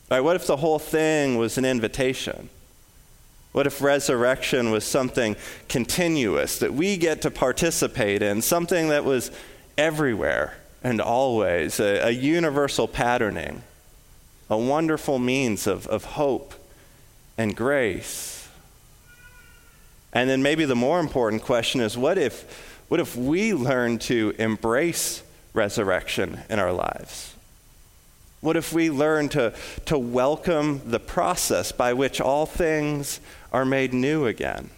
Right, 0.09 0.21
what 0.21 0.35
if 0.35 0.47
the 0.47 0.57
whole 0.57 0.79
thing 0.79 1.37
was 1.37 1.59
an 1.59 1.65
invitation? 1.65 2.49
What 3.51 3.67
if 3.67 3.79
resurrection 3.79 4.71
was 4.71 4.83
something 4.83 5.35
continuous 5.69 6.57
that 6.59 6.73
we 6.73 6.97
get 6.97 7.21
to 7.21 7.29
participate 7.29 8.23
in, 8.23 8.41
something 8.41 8.89
that 8.89 9.05
was 9.05 9.29
everywhere 9.77 10.57
and 10.83 10.99
always, 10.99 11.79
a, 11.79 12.07
a 12.07 12.09
universal 12.09 12.87
patterning, 12.87 13.61
a 14.49 14.57
wonderful 14.57 15.19
means 15.19 15.67
of, 15.67 15.87
of 15.87 16.05
hope 16.05 16.53
and 17.37 17.55
grace? 17.55 18.47
And 20.13 20.29
then 20.29 20.43
maybe 20.43 20.65
the 20.65 20.75
more 20.75 20.99
important 20.99 21.41
question 21.41 21.81
is 21.81 21.97
what 21.97 22.17
if, 22.17 22.83
what 22.87 22.99
if 22.99 23.15
we 23.15 23.53
learn 23.53 23.97
to 23.99 24.35
embrace 24.37 25.23
resurrection 25.53 26.39
in 26.49 26.59
our 26.59 26.71
lives? 26.71 27.33
What 28.41 28.57
if 28.57 28.73
we 28.73 28.89
learn 28.89 29.29
to, 29.29 29.53
to 29.85 29.97
welcome 29.97 30.81
the 30.85 30.99
process 30.99 31.71
by 31.71 31.93
which 31.93 32.19
all 32.19 32.45
things 32.45 33.21
are 33.51 33.65
made 33.65 33.93
new 33.93 34.25
again? 34.25 34.69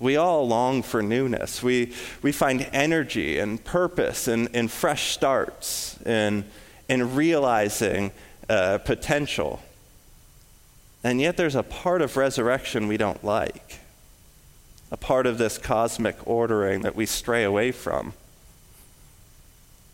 We 0.00 0.16
all 0.16 0.46
long 0.46 0.82
for 0.82 1.02
newness. 1.02 1.62
We, 1.62 1.92
we 2.22 2.32
find 2.32 2.68
energy 2.72 3.38
and 3.38 3.64
purpose 3.64 4.28
in, 4.28 4.48
in 4.48 4.68
fresh 4.68 5.12
starts, 5.12 5.98
in, 6.04 6.44
in 6.88 7.14
realizing 7.14 8.12
uh, 8.48 8.78
potential. 8.78 9.62
And 11.04 11.20
yet, 11.20 11.36
there's 11.36 11.54
a 11.54 11.62
part 11.62 12.02
of 12.02 12.16
resurrection 12.16 12.88
we 12.88 12.96
don't 12.96 13.22
like, 13.22 13.78
a 14.90 14.96
part 14.96 15.26
of 15.26 15.38
this 15.38 15.58
cosmic 15.58 16.16
ordering 16.26 16.82
that 16.82 16.96
we 16.96 17.06
stray 17.06 17.44
away 17.44 17.72
from. 17.72 18.14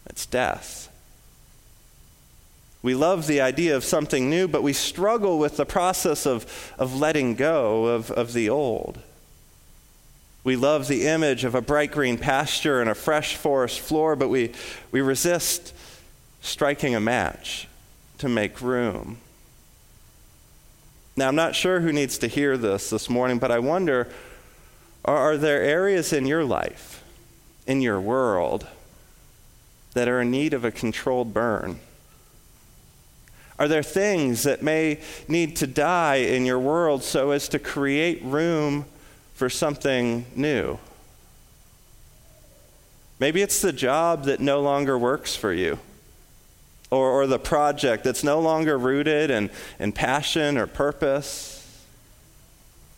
It's 0.07 0.27
death. 0.27 0.91
We 2.83 2.95
love 2.95 3.27
the 3.27 3.41
idea 3.41 3.77
of 3.77 3.83
something 3.83 4.29
new, 4.29 4.47
but 4.47 4.63
we 4.63 4.75
struggle 4.75 5.39
with 5.39 5.57
the 5.57 5.65
process 5.65 6.27
of, 6.27 6.75
of 6.79 6.95
letting 6.95 7.35
go 7.35 7.87
of, 7.87 8.11
of 8.11 8.35
the 8.35 8.51
old. 8.51 8.99
We 10.45 10.57
love 10.57 10.87
the 10.87 11.07
image 11.07 11.45
of 11.45 11.55
a 11.55 11.63
bright 11.63 11.91
green 11.91 12.19
pasture 12.19 12.83
and 12.83 12.91
a 12.91 12.95
fresh 12.95 13.37
forest 13.37 13.81
floor, 13.81 14.15
but 14.17 14.29
we, 14.29 14.53
we 14.93 15.01
resist 15.01 15.73
striking 16.45 16.95
a 16.95 17.01
match 17.01 17.67
to 18.19 18.29
make 18.29 18.61
room. 18.61 19.17
Now, 21.17 21.29
I'm 21.29 21.35
not 21.35 21.57
sure 21.57 21.81
who 21.81 21.93
needs 21.93 22.19
to 22.19 22.27
hear 22.27 22.57
this 22.57 22.91
this 22.91 23.09
morning, 23.09 23.39
but 23.39 23.51
I 23.51 23.59
wonder 23.59 24.09
are, 25.05 25.17
are 25.17 25.37
there 25.37 25.63
areas 25.63 26.13
in 26.13 26.27
your 26.27 26.45
life, 26.45 27.03
in 27.67 27.81
your 27.81 28.01
world, 28.01 28.67
that 29.95 30.07
are 30.07 30.21
in 30.21 30.31
need 30.31 30.53
of 30.53 30.65
a 30.65 30.71
controlled 30.71 31.33
burn? 31.33 31.81
Are 33.59 33.69
there 33.69 33.83
things 33.83 34.43
that 34.43 34.63
may 34.63 35.01
need 35.27 35.57
to 35.57 35.67
die 35.67 36.17
in 36.17 36.45
your 36.45 36.59
world 36.59 37.03
so 37.03 37.31
as 37.31 37.49
to 37.49 37.59
create 37.59 38.23
room 38.23 38.85
for 39.35 39.49
something 39.49 40.27
new? 40.35 40.79
Maybe 43.19 43.41
it's 43.41 43.63
the 43.63 43.73
job 43.73 44.25
that 44.25 44.41
no 44.41 44.61
longer 44.61 44.99
works 44.99 45.37
for 45.37 45.53
you, 45.53 45.79
or, 46.95 47.11
or 47.11 47.27
the 47.27 47.39
project 47.39 48.05
that's 48.05 48.25
no 48.25 48.41
longer 48.41 48.79
rooted 48.79 49.31
in, 49.31 49.51
in 49.79 49.93
passion 49.93 50.57
or 50.57 50.67
purpose. 50.67 51.51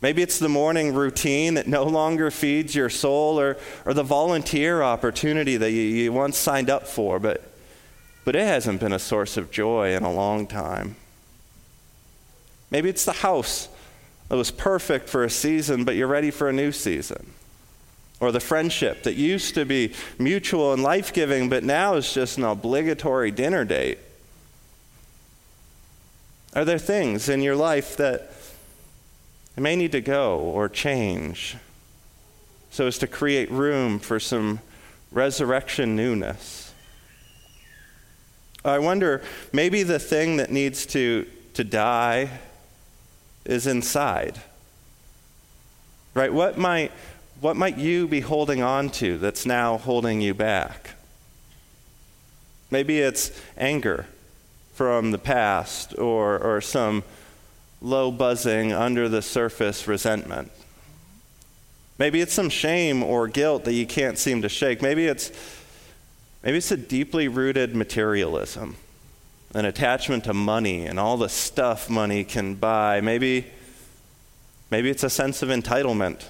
Maybe 0.02 0.22
it's 0.22 0.38
the 0.38 0.48
morning 0.48 0.94
routine 0.94 1.54
that 1.54 1.66
no 1.66 1.84
longer 1.84 2.30
feeds 2.30 2.74
your 2.74 2.90
soul, 2.90 3.40
or, 3.40 3.56
or 3.84 3.94
the 3.94 4.02
volunteer 4.02 4.82
opportunity 4.82 5.56
that 5.56 5.70
you, 5.70 5.80
you 5.80 6.12
once 6.12 6.36
signed 6.36 6.70
up 6.70 6.86
for, 6.86 7.18
but 7.18 7.42
but 8.26 8.34
it 8.34 8.44
hasn't 8.44 8.80
been 8.80 8.92
a 8.92 8.98
source 8.98 9.36
of 9.36 9.52
joy 9.52 9.94
in 9.94 10.02
a 10.02 10.12
long 10.12 10.48
time. 10.48 10.96
Maybe 12.72 12.88
it's 12.88 13.04
the 13.04 13.12
house 13.12 13.68
that 14.28 14.34
was 14.34 14.50
perfect 14.50 15.08
for 15.08 15.22
a 15.22 15.30
season, 15.30 15.84
but 15.84 15.94
you're 15.94 16.08
ready 16.08 16.32
for 16.32 16.48
a 16.48 16.52
new 16.52 16.72
season. 16.72 17.34
Or 18.18 18.32
the 18.32 18.40
friendship 18.40 19.02
that 19.02 19.14
used 19.14 19.54
to 19.54 19.64
be 19.64 19.92
mutual 20.18 20.72
and 20.72 20.82
life 20.82 21.12
giving, 21.12 21.48
but 21.48 21.62
now 21.62 21.94
is 21.94 22.12
just 22.14 22.38
an 22.38 22.44
obligatory 22.44 23.30
dinner 23.30 23.64
date. 23.64 23.98
Are 26.54 26.64
there 26.64 26.78
things 26.78 27.28
in 27.28 27.42
your 27.42 27.56
life 27.56 27.98
that 27.98 28.32
may 29.56 29.76
need 29.76 29.92
to 29.92 30.00
go 30.00 30.38
or 30.38 30.68
change 30.68 31.56
so 32.70 32.86
as 32.86 32.96
to 32.98 33.06
create 33.06 33.50
room 33.50 33.98
for 33.98 34.18
some 34.18 34.60
resurrection 35.12 35.94
newness? 35.94 36.72
I 38.64 38.78
wonder, 38.78 39.22
maybe 39.52 39.82
the 39.82 39.98
thing 39.98 40.38
that 40.38 40.50
needs 40.50 40.86
to, 40.86 41.26
to 41.54 41.62
die 41.62 42.30
is 43.44 43.66
inside. 43.66 44.40
Right? 46.14 46.32
What 46.32 46.58
might, 46.58 46.90
what 47.40 47.56
might 47.56 47.78
you 47.78 48.06
be 48.08 48.20
holding 48.20 48.62
on 48.62 48.90
to 48.90 49.18
that's 49.18 49.46
now 49.46 49.78
holding 49.78 50.20
you 50.20 50.34
back? 50.34 50.90
Maybe 52.70 52.98
it's 52.98 53.30
anger 53.56 54.06
from 54.74 55.10
the 55.10 55.18
past 55.18 55.98
or, 55.98 56.38
or 56.38 56.60
some 56.60 57.04
low 57.80 58.10
buzzing 58.10 58.72
under 58.72 59.08
the 59.08 59.22
surface 59.22 59.86
resentment. 59.86 60.50
Maybe 61.98 62.20
it's 62.20 62.34
some 62.34 62.50
shame 62.50 63.02
or 63.02 63.28
guilt 63.28 63.64
that 63.64 63.72
you 63.72 63.86
can't 63.86 64.18
seem 64.18 64.42
to 64.42 64.48
shake. 64.48 64.82
Maybe 64.82 65.06
it's 65.06 65.30
Maybe 66.46 66.58
it's 66.58 66.70
a 66.70 66.76
deeply 66.76 67.26
rooted 67.26 67.74
materialism, 67.74 68.76
an 69.52 69.64
attachment 69.64 70.22
to 70.24 70.32
money 70.32 70.86
and 70.86 70.96
all 70.96 71.16
the 71.16 71.28
stuff 71.28 71.90
money 71.90 72.22
can 72.22 72.54
buy. 72.54 73.00
Maybe, 73.00 73.46
maybe 74.70 74.88
it's 74.88 75.02
a 75.02 75.10
sense 75.10 75.42
of 75.42 75.48
entitlement, 75.48 76.24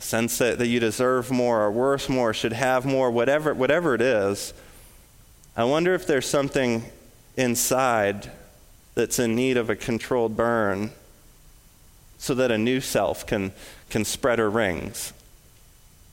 a 0.00 0.02
sense 0.02 0.38
that, 0.38 0.58
that 0.58 0.66
you 0.66 0.80
deserve 0.80 1.30
more 1.30 1.60
or 1.60 1.70
worth 1.70 2.08
more, 2.08 2.32
should 2.32 2.54
have 2.54 2.86
more, 2.86 3.10
whatever, 3.10 3.52
whatever 3.52 3.94
it 3.94 4.00
is. 4.00 4.54
I 5.54 5.64
wonder 5.64 5.92
if 5.92 6.06
there's 6.06 6.26
something 6.26 6.84
inside 7.36 8.30
that's 8.94 9.18
in 9.18 9.34
need 9.34 9.58
of 9.58 9.68
a 9.68 9.76
controlled 9.76 10.38
burn 10.38 10.92
so 12.16 12.34
that 12.34 12.50
a 12.50 12.56
new 12.56 12.80
self 12.80 13.26
can, 13.26 13.52
can 13.90 14.06
spread 14.06 14.38
her 14.38 14.50
wings, 14.50 15.12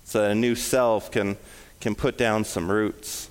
so 0.04 0.22
that 0.22 0.32
a 0.32 0.36
new 0.36 0.56
self 0.56 1.10
can, 1.10 1.38
can 1.80 1.96
put 1.96 2.18
down 2.18 2.44
some 2.44 2.70
roots. 2.70 3.30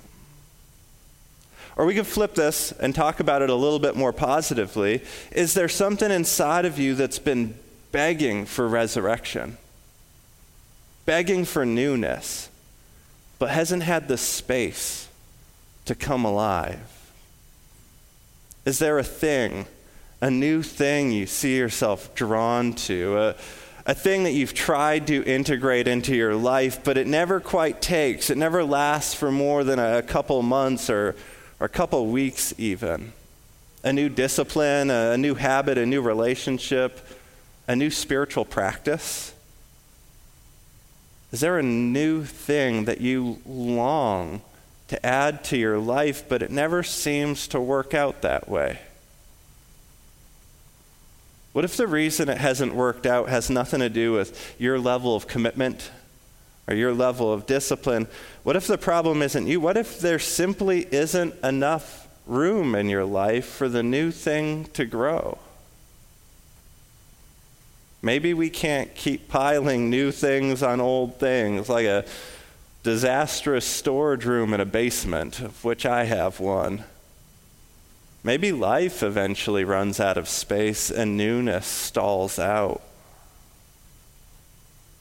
Or 1.75 1.85
we 1.85 1.93
could 1.93 2.07
flip 2.07 2.33
this 2.33 2.71
and 2.71 2.95
talk 2.95 3.19
about 3.19 3.43
it 3.43 3.51
a 3.51 3.55
little 3.55 3.77
bit 3.77 3.95
more 3.95 4.11
positively. 4.11 5.03
Is 5.31 5.53
there 5.53 5.69
something 5.69 6.09
inside 6.09 6.65
of 6.65 6.79
you 6.79 6.95
that's 6.95 7.19
been 7.19 7.53
begging 7.91 8.45
for 8.45 8.67
resurrection, 8.67 9.57
begging 11.07 11.45
for 11.45 11.65
newness, 11.65 12.49
but 13.39 13.49
hasn't 13.49 13.81
had 13.81 14.09
the 14.09 14.17
space 14.17 15.07
to 15.85 15.95
come 15.95 16.25
alive? 16.25 17.11
Is 18.65 18.77
there 18.79 18.99
a 18.99 19.03
thing, 19.05 19.65
a 20.19 20.29
new 20.29 20.61
thing 20.61 21.13
you 21.13 21.25
see 21.25 21.57
yourself 21.57 22.13
drawn 22.13 22.73
to, 22.73 23.17
a, 23.17 23.35
a 23.85 23.95
thing 23.95 24.25
that 24.25 24.33
you've 24.33 24.53
tried 24.53 25.07
to 25.07 25.23
integrate 25.23 25.87
into 25.87 26.13
your 26.13 26.35
life, 26.35 26.83
but 26.83 26.97
it 26.97 27.07
never 27.07 27.39
quite 27.39 27.81
takes? 27.81 28.29
It 28.29 28.37
never 28.37 28.65
lasts 28.65 29.13
for 29.13 29.31
more 29.31 29.63
than 29.63 29.79
a 29.79 30.01
couple 30.01 30.41
months 30.41 30.89
or, 30.89 31.15
or 31.61 31.67
a 31.67 31.69
couple 31.69 32.05
weeks, 32.07 32.53
even. 32.57 33.13
A 33.81 33.93
new 33.93 34.09
discipline, 34.09 34.91
a, 34.91 35.11
a 35.11 35.17
new 35.17 35.35
habit, 35.35 35.77
a 35.77 35.85
new 35.85 36.01
relationship, 36.01 36.99
a 37.65 37.77
new 37.77 37.89
spiritual 37.89 38.43
practice? 38.43 39.33
Is 41.31 41.41
there 41.41 41.59
a 41.59 41.63
new 41.63 42.23
thing 42.23 42.85
that 42.85 43.01
you 43.01 43.39
long 43.45 44.41
to 44.87 45.05
add 45.05 45.43
to 45.45 45.57
your 45.57 45.77
life, 45.77 46.27
but 46.29 46.41
it 46.41 46.51
never 46.51 46.83
seems 46.83 47.47
to 47.49 47.59
work 47.59 47.93
out 47.93 48.21
that 48.21 48.47
way? 48.47 48.79
What 51.51 51.65
if 51.65 51.75
the 51.75 51.87
reason 51.87 52.29
it 52.29 52.37
hasn't 52.37 52.75
worked 52.75 53.05
out 53.05 53.29
has 53.29 53.49
nothing 53.49 53.79
to 53.79 53.89
do 53.89 54.13
with 54.13 54.55
your 54.59 54.79
level 54.79 55.15
of 55.15 55.27
commitment 55.27 55.89
or 56.67 56.75
your 56.75 56.93
level 56.93 57.33
of 57.33 57.45
discipline? 57.45 58.07
What 58.43 58.55
if 58.55 58.67
the 58.67 58.77
problem 58.77 59.21
isn't 59.21 59.47
you? 59.47 59.59
What 59.59 59.75
if 59.75 59.99
there 59.99 60.19
simply 60.19 60.87
isn't 60.91 61.33
enough 61.43 62.07
room 62.25 62.75
in 62.75 62.87
your 62.89 63.05
life 63.05 63.45
for 63.45 63.67
the 63.67 63.83
new 63.83 64.11
thing 64.11 64.65
to 64.73 64.85
grow? 64.85 65.39
Maybe 68.01 68.33
we 68.33 68.49
can't 68.49 68.93
keep 68.95 69.27
piling 69.27 69.89
new 69.89 70.11
things 70.11 70.61
on 70.61 70.79
old 70.79 71.19
things, 71.19 71.67
like 71.67 71.85
a 71.85 72.05
disastrous 72.83 73.65
storage 73.65 74.25
room 74.25 74.53
in 74.53 74.61
a 74.61 74.65
basement, 74.65 75.39
of 75.39 75.63
which 75.63 75.85
I 75.85 76.05
have 76.05 76.39
one. 76.39 76.83
Maybe 78.23 78.51
life 78.51 79.03
eventually 79.03 79.63
runs 79.63 79.99
out 79.99 80.17
of 80.17 80.27
space 80.27 80.91
and 80.91 81.17
newness 81.17 81.65
stalls 81.65 82.37
out. 82.37 82.81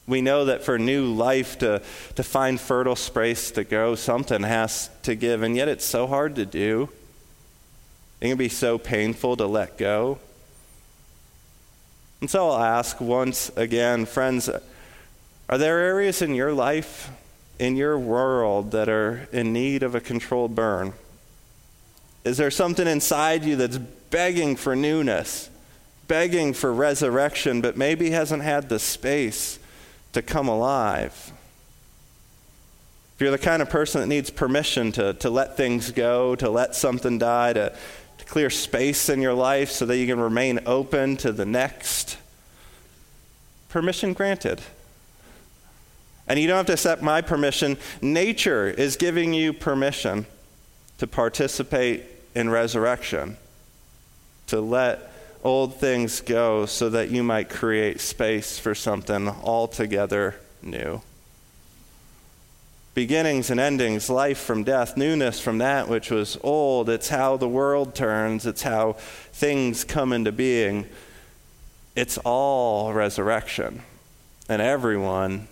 We 0.06 0.20
know 0.20 0.44
that 0.44 0.64
for 0.64 0.78
new 0.78 1.12
life 1.12 1.58
to, 1.58 1.82
to 2.14 2.22
find 2.22 2.60
fertile 2.60 2.96
space 2.96 3.50
to 3.52 3.64
grow, 3.64 3.96
something 3.96 4.44
has 4.44 4.88
to 5.02 5.14
give, 5.16 5.42
and 5.42 5.56
yet 5.56 5.68
it's 5.68 5.84
so 5.84 6.06
hard 6.06 6.36
to 6.36 6.46
do. 6.46 6.88
It 8.20 8.28
can 8.28 8.38
be 8.38 8.48
so 8.48 8.78
painful 8.78 9.36
to 9.36 9.46
let 9.46 9.76
go. 9.76 10.18
And 12.20 12.30
so 12.30 12.50
I'll 12.50 12.62
ask 12.62 13.00
once 13.00 13.50
again, 13.56 14.06
friends, 14.06 14.48
are 15.48 15.58
there 15.58 15.78
areas 15.78 16.22
in 16.22 16.34
your 16.34 16.52
life, 16.52 17.10
in 17.58 17.76
your 17.76 17.98
world, 17.98 18.72
that 18.72 18.88
are 18.88 19.28
in 19.32 19.52
need 19.52 19.82
of 19.82 19.94
a 19.94 20.00
controlled 20.00 20.54
burn? 20.54 20.92
Is 22.24 22.38
there 22.38 22.50
something 22.50 22.86
inside 22.86 23.44
you 23.44 23.54
that's 23.56 23.78
begging 23.78 24.56
for 24.56 24.74
newness, 24.74 25.50
begging 26.08 26.54
for 26.54 26.72
resurrection, 26.72 27.60
but 27.60 27.76
maybe 27.76 28.10
hasn't 28.10 28.42
had 28.42 28.68
the 28.68 28.78
space 28.78 29.58
to 30.12 30.22
come 30.22 30.48
alive? 30.48 31.32
If 33.14 33.20
you're 33.20 33.30
the 33.30 33.38
kind 33.38 33.62
of 33.62 33.70
person 33.70 34.00
that 34.00 34.08
needs 34.08 34.28
permission 34.28 34.90
to, 34.92 35.14
to 35.14 35.30
let 35.30 35.56
things 35.56 35.90
go, 35.90 36.34
to 36.34 36.50
let 36.50 36.74
something 36.74 37.18
die, 37.18 37.52
to, 37.52 37.76
to 38.18 38.24
clear 38.24 38.50
space 38.50 39.08
in 39.08 39.20
your 39.20 39.34
life 39.34 39.70
so 39.70 39.86
that 39.86 39.96
you 39.96 40.06
can 40.06 40.20
remain 40.20 40.60
open 40.66 41.16
to 41.18 41.32
the 41.32 41.44
next, 41.44 42.18
permission 43.68 44.12
granted. 44.12 44.60
And 46.28 46.38
you 46.38 46.46
don't 46.46 46.56
have 46.56 46.66
to 46.66 46.72
accept 46.72 47.02
my 47.02 47.20
permission. 47.20 47.76
Nature 48.00 48.68
is 48.68 48.96
giving 48.96 49.32
you 49.32 49.52
permission 49.52 50.26
to 50.98 51.06
participate 51.06 52.04
in 52.34 52.50
resurrection, 52.50 53.36
to 54.48 54.60
let 54.60 55.12
old 55.44 55.76
things 55.76 56.20
go 56.20 56.66
so 56.66 56.90
that 56.90 57.10
you 57.10 57.22
might 57.22 57.48
create 57.48 58.00
space 58.00 58.58
for 58.58 58.74
something 58.74 59.28
altogether 59.28 60.34
new. 60.62 61.00
Beginnings 62.96 63.50
and 63.50 63.60
endings, 63.60 64.08
life 64.08 64.38
from 64.38 64.64
death, 64.64 64.96
newness 64.96 65.38
from 65.38 65.58
that 65.58 65.86
which 65.86 66.10
was 66.10 66.38
old. 66.42 66.88
It's 66.88 67.10
how 67.10 67.36
the 67.36 67.46
world 67.46 67.94
turns, 67.94 68.46
it's 68.46 68.62
how 68.62 68.94
things 69.32 69.84
come 69.84 70.14
into 70.14 70.32
being. 70.32 70.86
It's 71.94 72.16
all 72.16 72.94
resurrection. 72.94 73.82
And 74.48 74.62
everyone, 74.62 75.46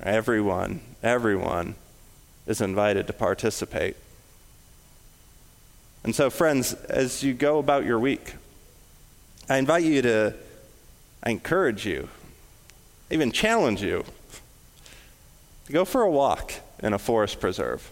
everyone, 0.00 0.80
everyone 1.02 1.74
is 2.46 2.60
invited 2.60 3.08
to 3.08 3.12
participate. 3.12 3.96
And 6.04 6.14
so, 6.14 6.30
friends, 6.30 6.72
as 6.72 7.20
you 7.20 7.34
go 7.34 7.58
about 7.58 7.84
your 7.84 7.98
week, 7.98 8.34
I 9.48 9.56
invite 9.56 9.82
you 9.82 10.02
to, 10.02 10.34
I 11.20 11.30
encourage 11.30 11.84
you, 11.84 12.08
even 13.10 13.32
challenge 13.32 13.82
you 13.82 14.04
to 15.66 15.72
go 15.72 15.84
for 15.84 16.02
a 16.02 16.10
walk 16.10 16.52
in 16.82 16.92
a 16.92 16.98
forest 16.98 17.40
preserve. 17.40 17.90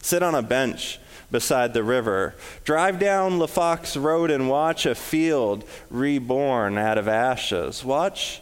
Sit 0.00 0.22
on 0.22 0.34
a 0.34 0.42
bench 0.42 0.98
beside 1.30 1.74
the 1.74 1.82
river. 1.82 2.34
Drive 2.64 2.98
down 2.98 3.38
LaFox 3.38 4.00
Road 4.00 4.30
and 4.30 4.48
watch 4.48 4.86
a 4.86 4.94
field 4.94 5.64
reborn 5.90 6.78
out 6.78 6.98
of 6.98 7.08
ashes. 7.08 7.84
Watch 7.84 8.40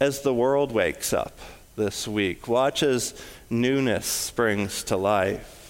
as 0.00 0.20
the 0.20 0.34
world 0.34 0.72
wakes 0.72 1.12
up 1.12 1.38
this 1.76 2.08
week. 2.08 2.48
Watch 2.48 2.82
as 2.82 3.20
newness 3.50 4.06
springs 4.06 4.84
to 4.84 4.96
life. 4.96 5.60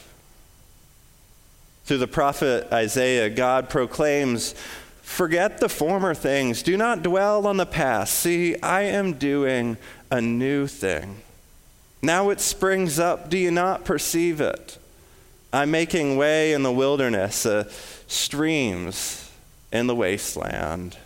Through 1.85 1.99
the 1.99 2.07
prophet 2.07 2.73
Isaiah, 2.73 3.29
God 3.29 3.69
proclaims, 3.69 4.55
Forget 5.03 5.59
the 5.59 5.69
former 5.69 6.15
things. 6.15 6.63
Do 6.63 6.79
not 6.79 7.03
dwell 7.03 7.47
on 7.47 7.59
the 7.59 7.67
past. 7.67 8.15
See, 8.15 8.59
I 8.63 8.83
am 8.83 9.13
doing 9.13 9.77
a 10.11 10.21
new 10.21 10.67
thing. 10.67 11.21
Now 12.05 12.29
it 12.29 12.39
springs 12.39 12.99
up. 12.99 13.31
Do 13.31 13.39
you 13.39 13.51
not 13.51 13.87
perceive 13.87 14.41
it? 14.43 14.77
I'm 15.55 15.71
making 15.71 16.19
way 16.19 16.53
in 16.53 16.63
the 16.63 16.73
wilderness, 16.73 17.47
uh, 17.47 17.65
streams 18.07 19.31
in 19.73 19.87
the 19.87 19.95
wasteland. 19.95 20.99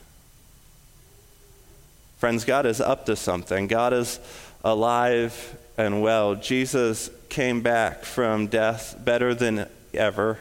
Friends, 2.19 2.45
God 2.45 2.67
is 2.67 2.81
up 2.81 3.07
to 3.07 3.15
something. 3.15 3.69
God 3.69 3.93
is 3.93 4.19
alive 4.65 5.57
and 5.77 6.03
well. 6.03 6.35
Jesus 6.35 7.11
came 7.29 7.61
back 7.61 8.03
from 8.03 8.49
death 8.49 8.97
better 8.99 9.35
than 9.35 9.69
ever 9.95 10.41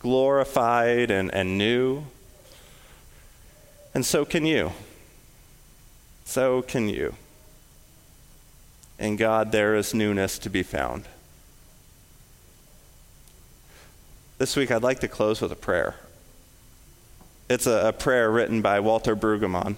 glorified 0.00 1.10
and, 1.10 1.32
and 1.32 1.56
new. 1.56 2.04
And 3.94 4.04
so 4.04 4.26
can 4.26 4.44
you. 4.44 4.72
So 6.26 6.60
can 6.60 6.90
you. 6.90 7.14
In 8.98 9.16
God, 9.16 9.52
there 9.52 9.74
is 9.74 9.92
newness 9.92 10.38
to 10.38 10.50
be 10.50 10.62
found. 10.62 11.04
This 14.38 14.56
week, 14.56 14.70
I'd 14.70 14.82
like 14.82 15.00
to 15.00 15.08
close 15.08 15.40
with 15.40 15.52
a 15.52 15.56
prayer. 15.56 15.96
It's 17.48 17.66
a, 17.66 17.88
a 17.88 17.92
prayer 17.92 18.30
written 18.30 18.62
by 18.62 18.80
Walter 18.80 19.14
Brueggemann 19.14 19.76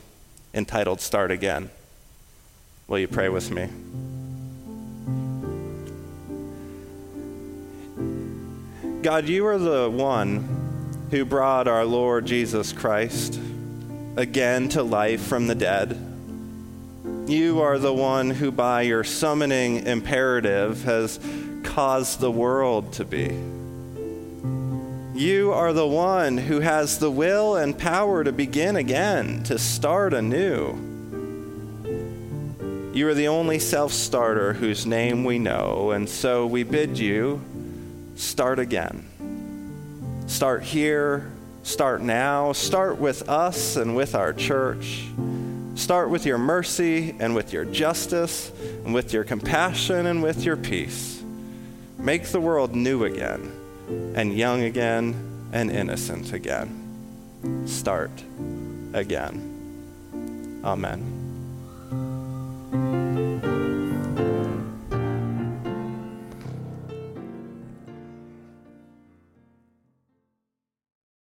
entitled 0.55 1.01
Start 1.01 1.31
Again. 1.31 1.71
Will 2.89 2.99
you 2.99 3.09
pray 3.09 3.29
with 3.29 3.51
me? 3.51 3.69
God, 9.03 9.29
you 9.29 9.47
are 9.47 9.59
the 9.59 9.91
one 9.91 11.07
who 11.11 11.25
brought 11.25 11.69
our 11.69 11.85
Lord 11.85 12.27
Jesus 12.27 12.73
Christ 12.73 13.39
again 14.17 14.69
to 14.71 14.83
life 14.83 15.23
from 15.23 15.47
the 15.47 15.55
dead. 15.55 16.06
You 17.27 17.61
are 17.61 17.79
the 17.79 17.93
one 17.93 18.31
who, 18.31 18.53
by 18.53 18.83
your 18.83 19.03
summoning 19.03 19.87
imperative, 19.87 20.85
has 20.85 21.19
caused 21.65 22.21
the 22.21 22.31
world 22.31 22.93
to 22.95 23.05
be. 23.05 23.37
You 25.19 25.53
are 25.53 25.73
the 25.73 25.87
one 25.87 26.39
who 26.39 26.61
has 26.61 26.99
the 26.99 27.11
will 27.11 27.57
and 27.57 27.77
power 27.77 28.23
to 28.23 28.33
begin 28.33 28.77
again, 28.77 29.43
to 29.45 29.59
start 29.59 30.15
anew. 30.15 30.75
You 32.95 33.09
are 33.09 33.15
the 33.15 33.29
only 33.29 33.59
self 33.59 33.93
starter 33.93 34.53
whose 34.53 34.87
name 34.87 35.25
we 35.25 35.39
know, 35.39 35.91
and 35.91 36.09
so 36.09 36.47
we 36.47 36.63
bid 36.63 36.99
you 36.99 37.43
start 38.15 38.59
again. 38.59 39.05
Start 40.27 40.63
here, 40.63 41.33
Start 41.67 42.01
now. 42.01 42.53
Start 42.53 42.99
with 42.99 43.29
us 43.29 43.75
and 43.75 43.97
with 43.97 44.15
our 44.15 44.33
church. 44.33 45.05
Start 45.77 46.09
with 46.09 46.25
your 46.25 46.39
mercy 46.39 47.15
and 47.21 47.35
with 47.35 47.53
your 47.53 47.67
justice 47.67 48.51
and 48.85 48.95
with 48.95 49.13
your 49.13 49.25
compassion 49.25 50.07
and 50.07 50.23
with 50.23 50.43
your 50.43 50.57
peace. 50.57 51.23
Make 51.99 52.25
the 52.29 52.41
world 52.41 52.75
new 52.75 53.05
again 53.05 53.53
and 54.17 54.37
young 54.37 54.63
again 54.63 55.49
and 55.53 55.71
innocent 55.71 56.33
again. 56.33 57.67
Start 57.67 58.11
again. 58.95 60.63
Amen. 60.65 61.16